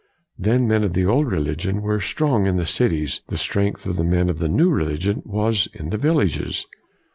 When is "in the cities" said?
2.47-3.21